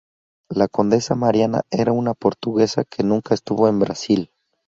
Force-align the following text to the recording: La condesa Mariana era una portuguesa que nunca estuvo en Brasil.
La 0.49 0.67
condesa 0.67 1.13
Mariana 1.13 1.61
era 1.69 1.91
una 1.91 2.15
portuguesa 2.15 2.85
que 2.85 3.03
nunca 3.03 3.35
estuvo 3.35 3.67
en 3.69 3.77
Brasil. 3.77 4.31